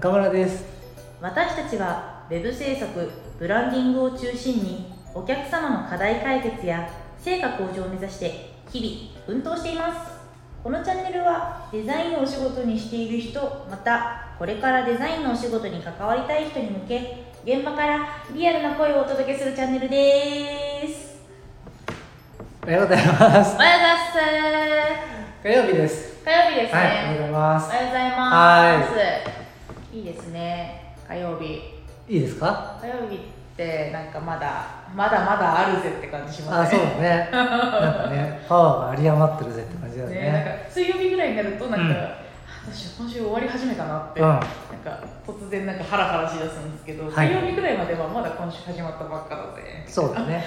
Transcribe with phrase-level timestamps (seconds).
[0.00, 0.64] 中村です。
[1.20, 6.88] 私たちは Web 制作ブランディングを中心にお客様の課題解決や
[7.18, 10.10] 成果向上を目指して日々奮闘しています。
[10.64, 21.20] このチャンネルはデザインをお仕事にしている人またこれからデザインのお仕事に関わりたい人に向け現場からリアルな声をお届けするチャンネルです。
[22.62, 23.18] おはようございます。
[23.18, 23.96] おはようございま
[24.96, 25.46] す。
[25.46, 26.24] 火曜日です。
[26.24, 27.66] 火曜日ですね、はいおはようございます。
[27.66, 28.98] おはようございます。
[29.28, 29.39] は
[30.00, 30.94] いいですね。
[31.06, 31.60] 火曜日。
[32.08, 32.78] いいですか？
[32.80, 33.18] 火曜日っ
[33.56, 34.64] てなんかまだ
[34.96, 36.78] まだまだあるぜって感じしあますね。
[36.80, 37.28] そうだね。
[37.30, 40.16] なんかね パワーが有り余ってるぜって感じだよね。
[40.16, 41.90] なんねか水曜日ぐらいになるとなんか、うん。
[41.90, 41.94] あ
[42.64, 44.26] どうしよう今週終わり始めたなって、うん。
[44.28, 44.48] なんか
[45.26, 47.28] 突然なんかハラハラしだすんですけど、はい。
[47.28, 50.42] 水曜日ぐらいまではまだ今週始まったばっかだぜそうだね。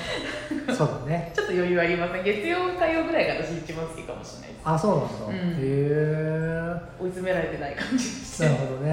[0.75, 1.31] そうだね。
[1.35, 2.23] ちょっと余裕ありません。
[2.23, 4.61] 月曜火曜ぐらいが私一番好きかもしれないです。
[4.65, 5.51] あそうなんだ、うん。
[5.53, 8.91] へえ追い詰められてない感じなるほどね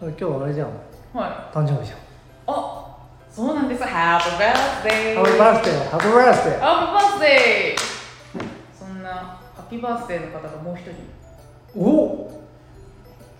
[0.00, 0.68] 今日はあれじゃん。
[1.12, 1.54] はい。
[1.54, 1.98] 誕生日じゃん。
[2.46, 2.96] あ
[3.30, 3.84] そうなんです。
[3.84, 7.80] ハッピーバースデーハッピーバースデーハッピーバースデーハッピーバースデー
[8.78, 10.94] そんなハッピーバースデーの方がもう一人。
[11.78, 12.40] お！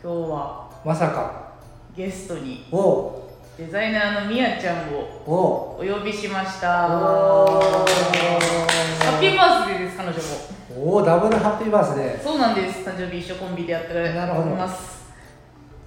[0.02, 1.50] 今日はまさか。
[1.96, 3.22] ゲストにお！
[3.56, 5.80] デザイナーのみやちゃんをお！
[5.80, 6.86] お呼びしました。
[6.86, 7.84] おハ
[9.16, 9.36] ッピー。
[9.36, 10.92] バースデーです彼女も。
[10.98, 12.22] おダブルハッピーバースデー。
[12.22, 12.86] そうなんです。
[12.86, 14.50] 誕生日一緒コンビでやってなるほど。
[14.54, 14.99] ます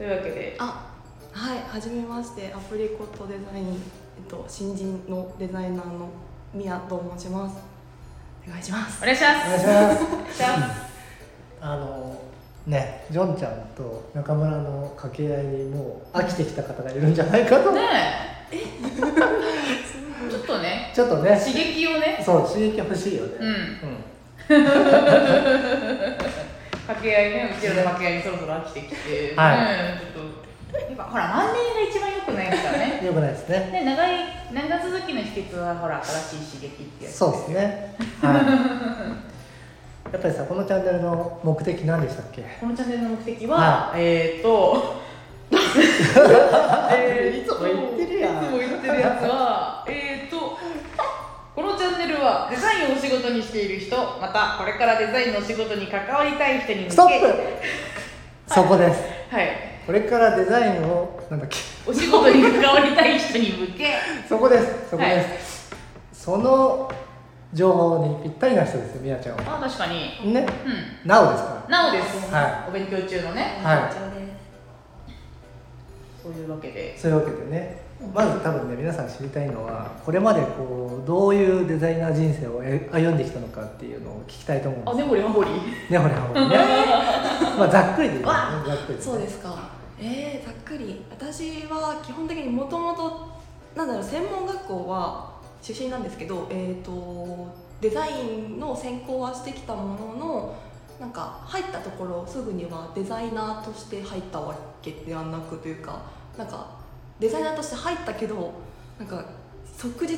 [0.04, 0.58] というわけで。
[0.60, 0.92] あ
[1.32, 2.54] はいはじめまして。
[2.54, 3.76] アプリコットデザイン、えっ
[4.28, 6.10] と、新人のデザイナーの
[6.54, 7.56] ミヤと申します。
[8.46, 9.02] お願いします。
[9.02, 9.48] お願いします。
[9.48, 9.60] お願い
[9.96, 10.02] し
[10.36, 10.42] ます。
[11.62, 12.22] あの
[12.68, 17.80] ねジョンちゃんと中村の掛け合いにもう飽きてきた方がいるんじゃないかと、ね
[18.52, 18.58] え。
[20.30, 20.92] ちょっとね。
[20.94, 21.40] ちょっとね。
[21.40, 22.22] 刺激をね。
[22.26, 23.38] そう刺激欲しいよね。
[23.40, 23.78] うん
[26.88, 29.58] 掛け合いねうちらの掛け合いにそろそろ飽きてきて、はい。
[29.58, 30.24] うんちょっ
[30.76, 32.98] とやっぱほら万年が一番良くないですからね。
[33.00, 33.70] うん、よくないですね。
[33.72, 34.12] ね長い
[34.52, 37.96] 長続きの秘訣はほら新しい刺激ってやつそうですね。
[38.22, 38.36] はい。
[40.14, 42.44] やっぱりさこのチャンネルの目的何でしたっけ？
[42.60, 45.02] このチャンネルの目的は、はえーっと
[46.92, 48.44] えーいつも言ってるやん。
[48.44, 50.58] いつも言ってるやつはえーっと
[51.56, 58.54] このチャンネルはデザインをお仕事にしている人またこれからデザインのお仕事に関わりたい人に向けストップ！
[58.54, 59.02] そこです。
[59.32, 59.48] はい。
[59.86, 61.58] これからデザインをなんだっけ？
[61.90, 63.96] お仕事に関わりたい人に向け。
[64.28, 64.90] そこです。
[64.92, 65.76] そこです、
[66.14, 66.92] その
[67.54, 69.58] 情報にぴったりな人ですよみやちゃんは。
[69.58, 70.34] あ確かに。
[70.34, 70.46] ね。
[70.66, 71.08] うん。
[71.08, 73.60] なおですかなおです、はお勉強中のね。
[73.64, 73.78] はい。
[73.80, 74.34] こちらです。
[76.24, 76.94] そういうわけで。
[76.96, 77.83] らそういうわけでね
[78.14, 84.94] まず多分ね皆さん知りたいのはこれまでこうどういうデザイナー人生をえ歩んできたのかっていうのを聞きたいと思うんです。
[84.94, 85.50] あ根掘り葉掘り。
[85.90, 86.58] ねほれほれね。
[87.58, 88.22] まあざっくりでいい。
[88.22, 89.70] よねわざっくりそうですか。
[90.00, 91.06] えー、ざっくり。
[91.12, 93.28] 私は基本的にもともと
[93.76, 97.48] なんだろう専門学校は出身なんですけど、えー、と
[97.82, 100.56] デザインの専攻はしてきたものの
[101.00, 106.02] なんか入ったところすぐにはデザイナーとして入ったわけではなくというか
[106.38, 106.83] なんか
[107.24, 108.52] デザイナーとして入ったけど
[109.00, 109.24] なんか
[109.78, 110.18] 即日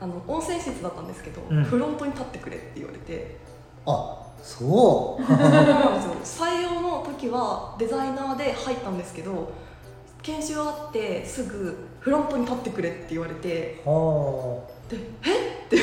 [0.00, 1.62] あの温泉施設だったんですけど、うん。
[1.64, 3.36] フロントに立ってくれって言われて。
[3.86, 5.22] あ そう。
[5.22, 9.52] 採用の時はデザイナーで入ったんですけど
[10.22, 13.80] 研修あってすぐフロントに立ってくれって言われて。
[13.84, 15.66] はでえ？
[15.66, 15.76] って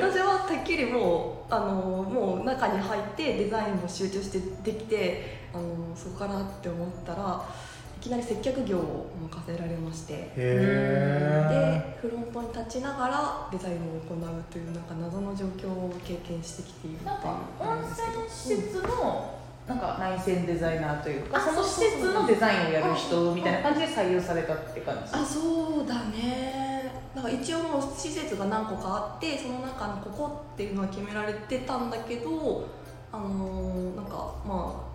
[0.00, 10.32] 私はてっきりもうあのもう中に入ってデザインも集中してできてあのそこからって思ったらいきなり接客業を任せられまして。
[10.34, 26.70] でフロントに立ちながらデザインを行うというなんか謎の状況を経験してきているなんか温泉施設のなんか内線デザイナーというかあその施設のデザインをやる人みたいな感じで採用されたって感じあそうだね。
[27.14, 32.68] なんか一応もう施設が何個かあってその中のここっていうのは決められてたんだけど
[33.12, 34.90] あのーなんかまあ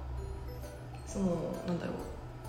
[1.05, 1.25] その
[1.67, 1.95] なんだろう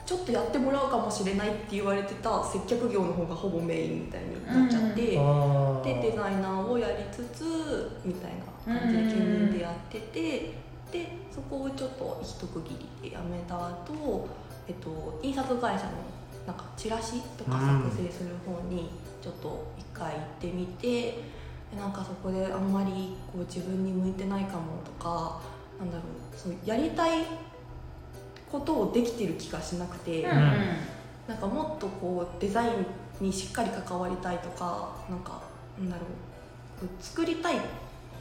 [0.06, 8.32] ちょっとやってもらうかもしれないって言われてた接客業の方がほぼメインみたいになっちゃって、えあでデザイナーをやりつつみたい
[8.66, 10.54] な感じで兼任でやってて
[10.92, 14.28] でそこをちょっと一区切りで辞めた後、
[14.68, 15.92] えっと印刷会社の
[16.46, 18.88] なんかチラシとか作成する方に
[19.20, 25.40] ちょっと一回行ってみて、でなんかそこであんまりこう自分に向いてないかもとか
[25.80, 27.24] なんだろうそうやりたい
[28.50, 30.52] ことをできてる気がしなくて、うん
[31.26, 32.68] なんかもっとこうデザイ
[33.20, 35.42] ンにしっかり関わりたいとかなんか
[35.78, 36.02] なんだろ
[36.82, 37.56] う作りたい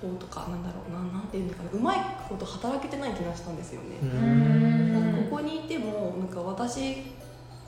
[0.01, 3.97] 方とかなんだろうななんていうのかなうまいこと働けてない気がしたんですよね。
[5.29, 7.03] ここにいてもなんか私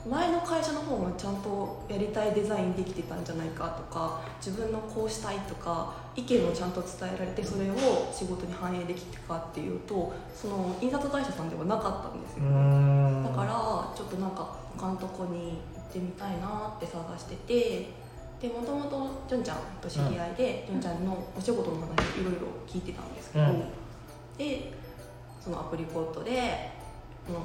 [0.06, 7.74] 前の会社の方がちゃんとやりたいデザインできてたんじゃないかとか自分のこうしたいとか意見をちゃんと伝えられてそれを
[8.12, 13.24] 仕事に反映できてかっていうとその印刷会社さんではなかったんですうよ、ん。
[13.24, 17.90] だからちょっとなんか他のとこに行ってみたいなって探してて
[18.40, 23.64] でもともとジョンちゃんと知り合いで、ジョンちゃんのお仕事の話いろいろ聞いてたんですけど、うん。
[24.38, 24.72] で
[25.40, 26.40] そのアプリコットでもう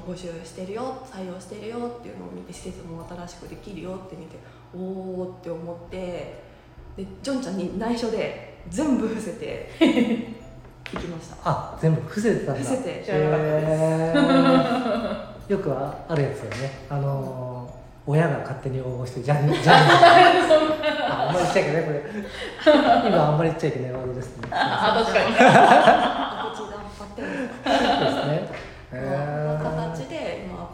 [0.06, 4.36] 募集してるよ採用してるよっていうのを見て施設も新しくできるよって見て
[4.74, 6.42] おおって思って
[6.96, 9.70] でジョンちゃんに内緒で全部伏せて
[10.92, 11.36] 行きました。
[11.44, 12.60] あ全部伏せてたんだ。
[12.60, 13.72] 伏せて知らなかったです。
[13.82, 16.70] へーよくああるやつよね。
[16.88, 17.54] あのー
[18.06, 19.74] 親が勝手に応募してジャンジャン。
[21.08, 22.02] ああんまり言っちゃいけないこれ。
[23.08, 24.48] 今あんまり言っちゃいけないワードですね。
[24.50, 25.32] あ確かに。
[26.94, 28.48] ですね。
[28.92, 29.10] へこん。
[29.10, 29.43] なー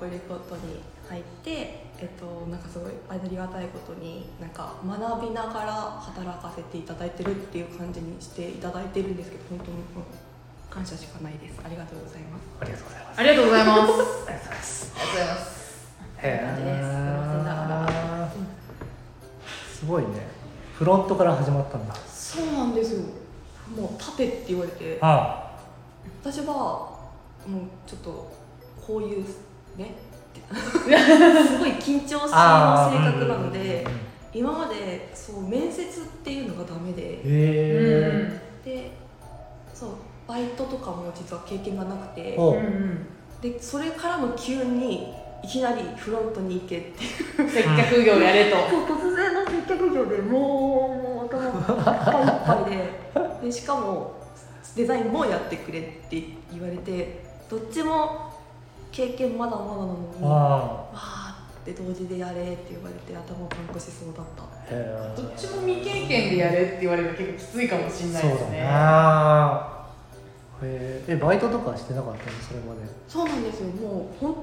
[0.01, 9.85] プリコットに入って、えっと、なんかすごいありがたいことになんか学びながら働かせていただいてるっていう感じにしていただいてるんですけど本当に、うん
[10.71, 11.61] 感謝しかないです。
[11.65, 12.43] ありがとうございます。
[12.61, 13.19] ありがとうございます。
[13.19, 13.81] ありがとうございます。
[14.97, 15.17] ありがとうご
[16.63, 18.37] ざいます
[19.81, 20.29] すごいね。
[20.75, 21.95] フロントから始まったんだ。
[22.07, 23.03] そうなんですよ。
[23.77, 24.97] もう立てって言われて。
[25.01, 25.59] あ。
[26.23, 27.11] 私はも
[27.49, 27.51] う
[27.85, 28.33] ちょっと
[28.87, 29.25] こういう
[29.81, 29.95] ね
[30.51, 37.21] すごい緊張しいの性あ格なのでうんうんうん今までそう面接っていうのがダメで。
[38.65, 38.91] で
[39.75, 39.91] そう
[40.29, 42.39] バイトとかも実は経験がなくて。
[43.43, 47.05] でそれからの急にいきなりフロントに行けって
[47.43, 47.51] いう。
[47.51, 48.57] 接客業やれと。
[48.87, 53.47] 突然の接客業でもうもう頭がいっぱいで。
[53.47, 54.13] でしかも
[54.77, 56.23] デザインもやってくれって
[56.53, 58.30] 言われてどっちも
[58.93, 61.37] 経験まだまだなのにわあ。
[61.67, 64.43] ーって同時でやれって言われて頭パンクしそうだった。
[65.21, 69.69] どっちも未経験でやれって言われると結構きついかもしれないそうだですねな
[70.63, 71.13] へー。
[71.15, 72.33] えバイトとかしてなかったの？
[72.41, 72.81] それまで。
[73.09, 73.67] そうなんですよ。
[73.69, 74.35] もう本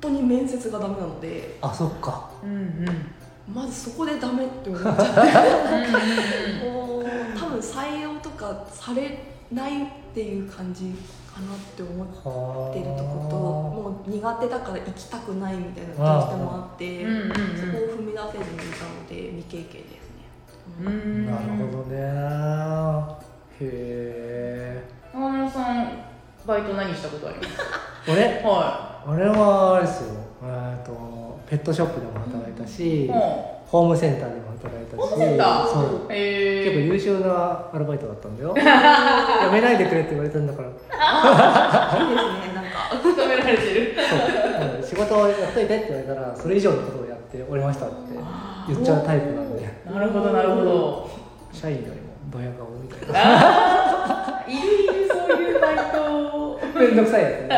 [0.00, 1.58] 当に面接がダメなので。
[1.60, 2.30] あそっか。
[2.42, 3.54] うんうん。
[3.54, 5.02] まずそこでダメって思っちゃって。
[6.66, 7.04] うんもう
[7.38, 9.18] 多分採用とかされ
[9.52, 10.94] ないっていう感じ
[11.40, 17.28] かなって思ってるとこともう苦手だから行きたくないみたいなどうしてもあって、うんうんうん。
[17.28, 20.28] そこを踏み出せずにいたので未経験ですね、
[20.80, 20.86] うん。
[20.86, 21.38] うんなる
[21.72, 21.96] ほどね。
[23.60, 25.98] へえ中村さん
[26.46, 27.56] バイト何したことあります？
[27.56, 27.62] か
[28.08, 28.24] 俺？
[28.42, 30.14] は俺はあれですよ。
[30.42, 31.20] えーと
[31.50, 35.66] ペットショップでも働いたし、いもホームセンターでも働いたしホームセンター？
[35.66, 35.82] そう。
[36.08, 38.54] うへ結構え優秀なアルバイトだったんだよ。
[38.56, 40.68] やめないでくれって言われてんだから
[41.00, 42.78] いいですねなんか。
[43.02, 44.18] 認められてるそう
[44.78, 47.94] うん仕事をやっといてって言われたらそれ以上のことをやっておりましたって
[48.68, 51.10] 言っちゃうタイプなんでなるほどなるほど。
[51.52, 52.68] 社員よりもドヤ顔。
[52.80, 56.60] みたいないるいるそういうバイト。
[56.78, 57.48] めんどくさいやつね。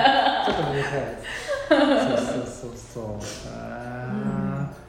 [0.46, 1.22] ちょっとめんどくさいやつ
[1.66, 3.22] そうそうそう。
[3.22, 3.52] そう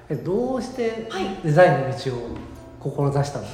[0.09, 1.39] えどうしてはい。
[1.43, 2.37] デザインの道を
[2.79, 3.45] 志したの、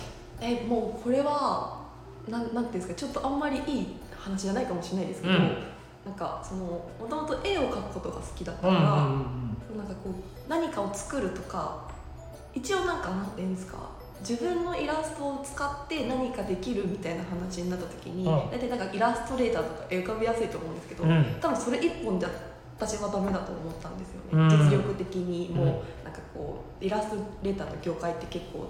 [0.42, 1.80] えもうこれは
[2.28, 3.88] なんなんていうんですかちょっとあんまりいい
[4.20, 5.40] 話じゃないかもしれないですけど、うん。
[6.06, 11.88] なんかそのもともと絵を描くことが好きだったから、うんうんうんなんかこう何かを作るとか
[12.56, 13.78] 一応なんかなんていうんですか
[14.22, 18.52] 自分のイラストを使って何かできるみたいな話になった時に、うん。
[18.52, 21.26] 大体なんかイラストレーターとか絵浮かびやすいと思うんですけど、うん。
[21.40, 22.30] 多分それ一本じゃ
[22.80, 24.50] 私はダメだと思ったんですよね、うん。
[24.50, 25.74] 実力的にもう、うん
[26.04, 28.68] なんかこうイラストレーターの業界って結構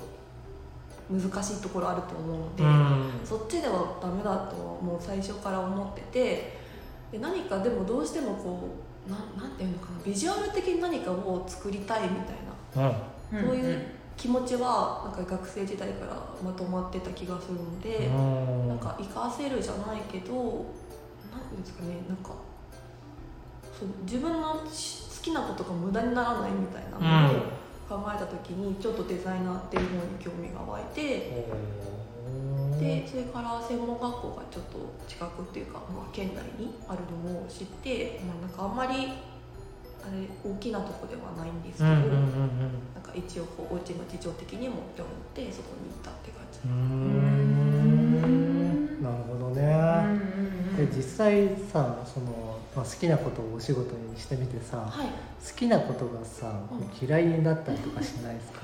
[1.10, 3.25] 難しいところあると思うので、うん。
[3.25, 6.60] そっちではダメだとはもう最初から思ってて
[7.12, 8.70] で何かでもどうしてもこ
[9.08, 12.89] うななんていうのかなビジュアル的に何かを作りたいみたいな
[13.34, 13.48] うん。
[13.48, 13.82] そういう
[14.16, 16.13] 気持ちはなんか学生時代から
[16.44, 18.68] まとまってた気がするので、うん。
[18.70, 22.32] なんか活かせるじゃないけどなんていうんですかねなんか
[23.80, 27.44] そう自分のし好きなことが無駄にならないみたいなものを
[27.89, 31.79] 考えた時にちょっとデザイナーっていう方に興味が湧いて。
[32.79, 39.12] でそれから専門学校がちょっと近くっていうか、まあ、県内にあるのを知って、まあ、なんかあんまり
[40.01, 42.50] あれ大きなとこではないんですけど、うんうんうん
[42.96, 46.60] なんか一応こうお家の事情的にもって思ってそこに行ったって感じ。
[46.65, 46.72] うん。
[48.24, 49.03] うん。
[49.03, 49.60] なるほどね。
[50.77, 52.49] で実際さその、
[52.79, 55.07] まあ、好きなことをお仕事にしてみてさはい。
[55.07, 55.13] 好
[55.55, 57.07] きなことがさうん。
[57.07, 58.59] 嫌いになったりとかしないですか？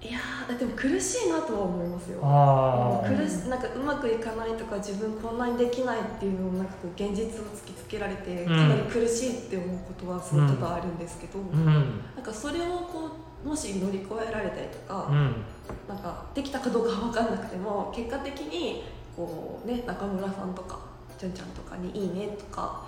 [0.00, 2.20] いやーでも苦しいなとは思いますよ。
[2.22, 11.64] あ苦しなんかうまくいかないとか自分こんなにできないっていうのをなんかこう現実を突きつけられてかなり苦しいって思うことはすごく多々あるんですけど、うん。
[12.14, 13.10] なんかそれをこ
[13.44, 15.34] うもし乗り越えられたりとか、うん。
[15.88, 18.84] なんかできたかどうかは分かんなくても結果的に
[19.16, 20.78] こうね中村さんとか
[21.18, 22.86] じゅんちゃんとかに「いいね」とか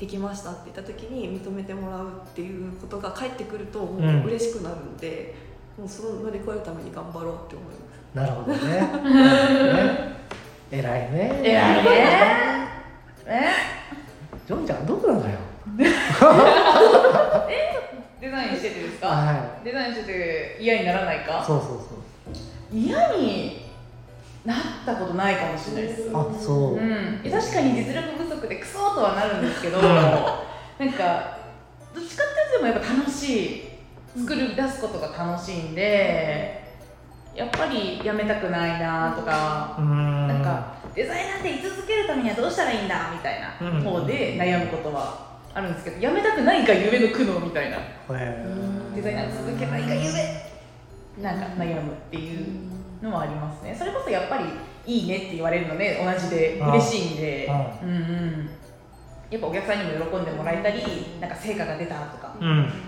[0.00, 4.22] できました」って言った時に認めてもらうっていうことが返ってくるともうん。
[4.22, 5.34] う嬉しくなるんで、
[5.78, 7.90] もうその乗り越えるために頑張ろうって思います。
[8.14, 8.80] なるほどね。
[9.72, 10.16] ね。
[10.70, 11.40] 偉いね。
[11.44, 11.90] 偉いね。
[13.26, 13.42] え？
[14.46, 15.36] ジョンちゃんどこなのよ？
[18.20, 19.06] デザインしててですか？
[19.08, 21.42] はデザインしてて嫌にならないいか？
[21.46, 22.76] そうそうそう。
[22.76, 23.66] 嫌に
[24.44, 26.10] なったことないかもしれないです。
[26.12, 29.84] あそう、うん、え確かに実力不足でクソとはなるんですけどうん。
[29.84, 31.38] なんか
[31.94, 33.62] どっちかっていうとでもやっぱ楽しい
[34.16, 36.60] 作り出すことが楽しいんで
[37.34, 40.28] やっぱりやめたくないなとかん。
[40.28, 43.82] なんかデザイナーで居続けるためにはどうしたらいいんだみたいなうん。
[43.82, 47.76] 方で悩むことはあるんですけどやめたくないがゆえの苦悩みたいな。
[47.76, 48.46] へ
[48.94, 50.50] デザイナー続けないがゆえ
[51.20, 52.70] なんか悩むっていう
[53.02, 53.74] のはありますね。
[53.76, 54.44] それこそやっぱり
[54.86, 57.48] いいねって言われるので同じで嬉しいんで。
[57.50, 58.50] あうんうん。
[59.30, 60.82] やっぱお客さんにも喜んでもらえたり
[61.20, 62.34] なんか成果が出たとか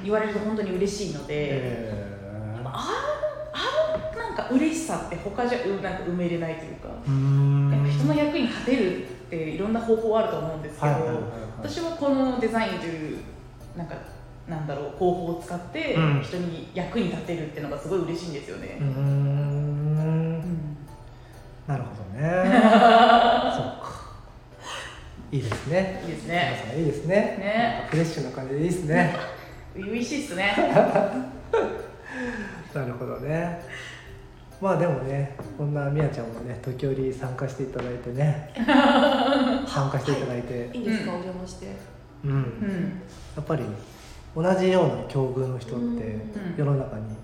[0.02, 2.16] 言われると本当に嬉しいのでへ
[2.64, 10.92] なんか嬉しさって他じゃうなんか埋めれないというかえう人の役に立てるっていろんな方法あると思うんですけど、
[11.58, 13.18] 私はこのデザインという
[13.76, 13.94] なんか
[14.48, 16.22] なんだろう方法を使ってうん。
[16.22, 18.78] 人に役に立てるっていうのがすごい嬉しいんですよね
[23.52, 23.82] そっか。
[25.32, 26.02] いいですね。
[26.06, 26.64] いいです皆ね。
[26.68, 27.16] さんいいですね。
[27.16, 27.72] ね。
[27.78, 29.16] なんかフレッシュな感じでいいですね
[29.74, 30.54] 初々しいっすね。
[32.74, 33.60] なるほどね。
[34.60, 38.50] まあでもねこんなみやちゃんもね時折参加していただいてね。
[39.66, 40.76] 参加していただいて、い。
[40.78, 41.20] いんですか、うん。
[41.20, 41.66] お邪魔して。
[42.24, 42.32] うん。
[42.32, 43.02] うん。
[43.34, 43.64] やっぱり
[44.36, 46.22] 同じような境遇の人ってん。
[46.56, 47.16] 世の中にうん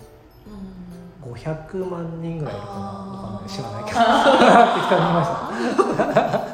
[1.22, 3.50] 500万人ぐらいいるかなわかんない。
[3.50, 3.98] 知らないけど。
[4.00, 5.30] あ 適当に言いまし
[6.42, 6.48] た。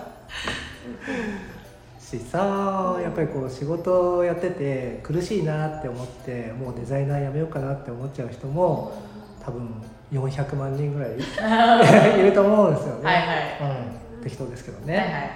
[2.18, 8.92] しさやっぱりこう仕事をやってて苦しいなって思ってもうデザイナーやめようかなって思っちゃう人も
[9.44, 9.68] 多分
[10.12, 11.16] 400万人ぐらい
[12.20, 13.26] いると思うんですよね、はいはい。
[14.16, 15.30] うん、適当ですけどね、はいはい。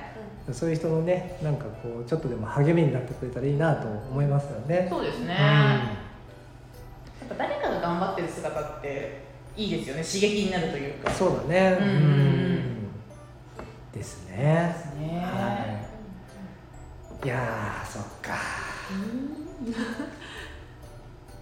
[0.52, 4.86] そういう人のねなんかこうちょっとでも励みになってくれたらいいなと思いますよね。
[4.88, 5.24] そうですね。
[5.24, 5.28] うん。
[5.28, 5.34] や
[7.26, 9.22] っぱ誰かが頑張ってる姿って
[9.56, 10.02] いいですよね。
[10.02, 11.10] 刺激になるというか。
[11.10, 11.78] そうだね。
[11.80, 12.88] うんうんうん
[13.92, 14.36] ですね。
[15.00, 15.66] ねは
[17.24, 17.26] い。
[17.26, 18.34] いやー、そっか。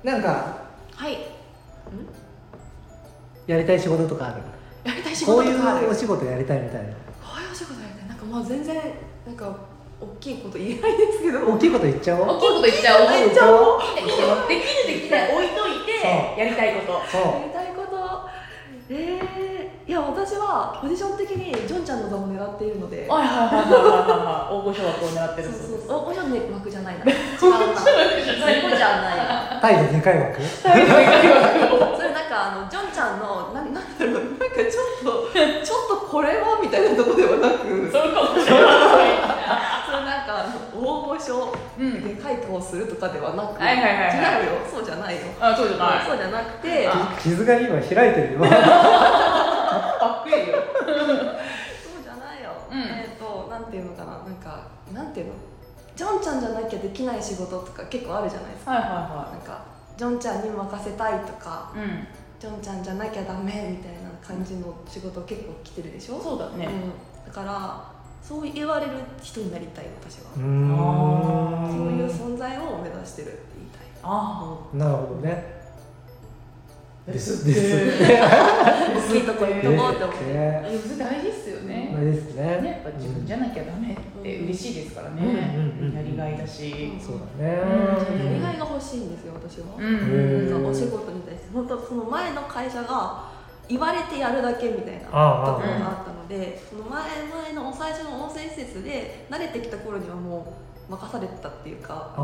[0.02, 0.58] なんか
[0.94, 1.18] はい。
[3.46, 4.42] やりたい仕事とかある？
[4.84, 5.52] やりたい仕こうい。
[5.52, 6.88] うお仕事やりたいみたいな。
[6.88, 6.94] こ
[7.38, 8.08] ういうお仕事やりたい。
[8.08, 8.76] なんかまあ全然
[9.26, 9.56] なんか
[10.00, 11.46] 大きいこと言えないですけど。
[11.46, 12.28] 大きいこと言っちゃおう？
[12.28, 13.08] 大きいこと言っちゃおう。
[13.10, 13.80] 言っちゃおう？
[13.82, 15.65] いいよできるできない置いと
[16.38, 17.02] やりたいこと。
[17.10, 17.96] そやりたいこと。
[18.88, 23.06] えー、いや私はポジション的にジョンちゃんの座を狙っているので。
[23.08, 23.90] はいはいはいはいはい
[24.22, 24.54] はい。
[24.54, 25.80] 大御所枠を狙ってるそうそう。
[25.88, 25.98] そう。
[26.06, 27.04] お、おじゃね枠じゃないな。
[27.04, 27.74] 違うな。
[27.74, 27.90] そう
[28.22, 29.60] じゃない。
[29.60, 30.38] 態度でかい枠？
[30.42, 30.86] それ
[32.14, 37.90] なんかあのジョンちゃんのななんだろうなんかちょっとちょっとこれはみたいなとこではなく。
[37.90, 39.18] そ うかもしれない。
[39.82, 40.46] それなんかあ
[41.28, 46.06] の大御所うんで開花をするとかではなく、はいはいはいはい違うよそうじゃないよあ、そうじゃない。
[46.06, 48.40] そうじゃなくてあ傷が今開いてるよ。
[48.40, 48.46] か
[50.20, 50.54] っこいいよ。
[50.86, 55.32] そうじゃないよ、うんえっ、となんていうのかななんかなんていうの？
[55.96, 59.64] ジョンちゃんじゃなきゃできない仕事とか結構あるじゃないですかはいはなんか
[59.96, 61.88] ジョンちゃんに任せたいとかいはい。
[61.88, 62.06] うん。
[62.38, 66.20] ジョンちゃんじゃなきゃダメみたいな感じの仕事結構来てるでしょ？
[66.20, 66.66] そうだね。
[66.66, 67.95] うん、だから
[68.26, 68.92] そう言われる
[69.22, 70.32] 人になりたい私は。
[70.34, 75.54] そういう存在を目指してるって言いたいあなるほどね。
[77.08, 77.12] あ。
[77.12, 78.02] ですです。
[78.02, 80.34] 大きいとこ行っとこうって思って、
[80.98, 81.94] 大事ですよね。
[81.96, 82.60] あれですね。
[82.62, 85.92] ね、やっぱ自分じゃなきゃダメって嬉しいですからね。
[85.94, 86.94] やりがいだし。
[87.00, 87.60] そうだね。
[87.62, 93.35] うんやりがいが欲しいんですよ私は、うんお仕事に対して本当その前の会社が
[93.68, 100.56] 言われてやるだけみたいなところがあったのでその前々の最初の温泉施設で慣れてきた頃にはも
[100.88, 102.14] う任されてたっていうか。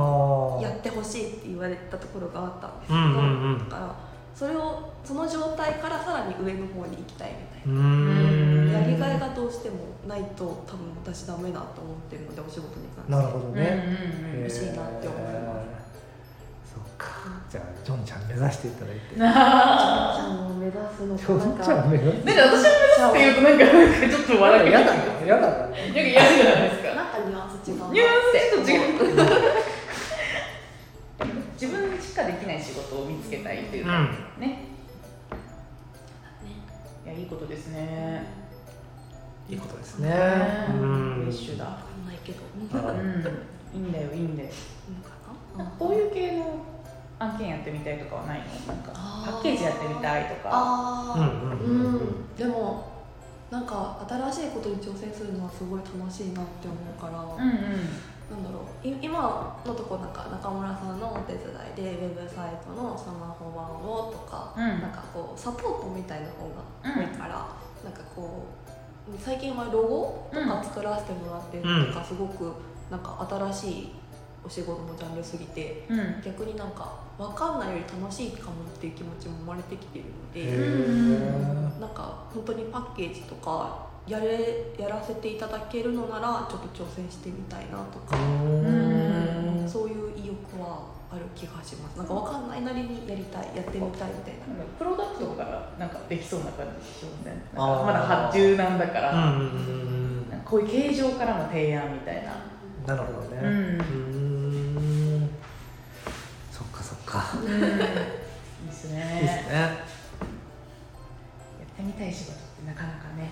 [0.62, 3.68] やってほしいって言われたところがあったんですけど、うんうんうん。
[3.68, 3.96] だから
[4.34, 8.72] それをその状態からさらに上の方に行きたいみたい。
[8.72, 13.12] な、やりがいがどうしてもないと多分私ダメだと思ってるのでお仕事に関して。
[13.12, 13.84] なるほね。
[13.86, 15.81] うんうん欲しいなって思いまそうか
[17.50, 19.16] じゃあジョンちゃん目指していただいて。
[19.16, 22.24] ちゃんを目指すのジョンちゃん目指す。
[22.24, 25.61] なんか私を目指すって言うとなんかなんかちょっと笑い嫌だがなんか嫌だ
[47.62, 48.74] ってみたいとかはないの？
[48.74, 50.50] なんかパッケージやってみたいとか。
[50.52, 51.96] ああうんうんうん。
[51.96, 52.36] うん。
[52.36, 52.90] でも
[53.50, 57.62] なんか新しいことに挑戦するのはすごい楽しいなって思うから、うんうん。
[58.30, 58.88] なんだろう。
[58.88, 64.80] い今のとこなんか中村さんのお手伝いでウェブサイトのスマホ版をとか、うん。
[64.80, 67.46] なんかこうサポートみたいな方が多いから、
[67.84, 68.46] なんかこ
[69.08, 72.52] う最近はロゴとか作らせてもらってるのとかすごく
[72.90, 73.92] なんか新しい
[74.44, 76.22] お仕事のジャンルすぎてうん。
[76.24, 80.52] 逆になんか分かんないより楽しいかもっていう気持ちも生まれてきてるのへで。
[80.58, 81.80] ー。
[81.80, 89.68] なんか本当にパッケージとかやれやらせていただけるのならちょっと挑戦してみたいなとか、うん。
[89.68, 91.98] そういう意欲はある気がします。
[91.98, 94.64] なんかわかんないなりにやりたいやってみたいみたいな。
[94.78, 102.94] プロダクトからなんかできそうな感じしますねまだ発注なんだから、うんこういう形状からの提案みたいな。
[102.94, 103.40] なるほどね。
[103.42, 103.48] うん。
[104.06, 104.11] うん
[107.52, 107.60] いい
[108.68, 109.18] ですね。
[109.20, 109.54] いいですね。
[109.54, 109.76] や
[111.68, 113.30] ってみたい仕事ってなかなかね。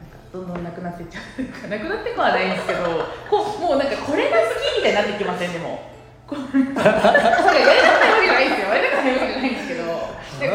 [0.00, 1.78] なんかどんどんなくなっていっちゃうな。
[1.78, 2.80] くなってこはないんですけど
[3.30, 5.92] こうもうなんかこれが好きみたいになってきませんでも。
[6.26, 6.94] これやりたくないわ
[8.18, 8.68] けじゃないんですよ。
[8.74, 9.84] やりたくないわけじゃないんですけど。
[10.40, 10.50] で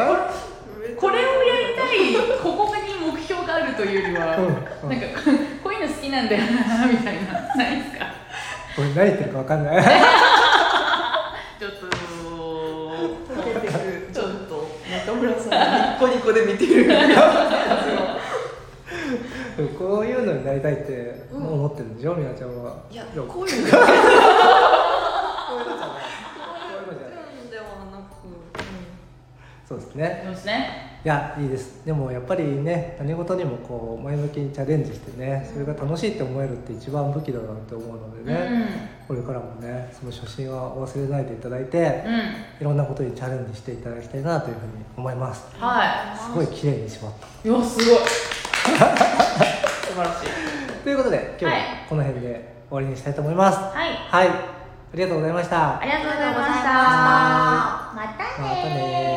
[0.94, 4.52] これをやりたいここに目標があるというよりは、うんうん。
[4.52, 4.66] なんか
[5.62, 7.32] こういうの好きなんだよなみたいな。
[7.56, 8.12] ないですか？
[8.76, 9.84] これ何言ってるかわかんない。
[11.58, 11.86] ちょっと
[16.02, 16.90] コニコで見てる
[19.78, 22.14] こういうのになりたいってうん思ってるんでしょ？
[22.16, 22.74] みなちゃんは。
[22.90, 23.70] いやでもこういうの。
[23.70, 23.86] こういう
[25.70, 26.02] のじゃないこ
[26.48, 28.10] こういうのじゃないうんではなく、
[29.68, 31.84] そうですねそうですねいやいいです。
[31.84, 42.24] でもやっぱりね何事にもこう前向きにチャレンジしてねそれが楽しいって思えるって一番武器だなって思うのでね、これからもねその初心はお忘れないでいただいてうん、うん、い
[42.60, 45.44] ろんなことにチャレンジしていただきたいなというふうに思います。
[45.58, 47.26] はすごい綺麗にしまった。
[47.48, 47.98] いいやすごい。
[47.98, 50.84] 素晴らしい。
[50.84, 51.62] ということで今日ははい。
[51.88, 53.58] この辺で終わりにしたいと思います。
[53.58, 53.90] はい。
[54.08, 54.28] はい。
[54.28, 54.32] あ
[54.94, 55.80] りがとうございました。
[55.80, 56.68] ありがとうございました。
[57.92, 58.42] また。
[58.44, 59.11] ね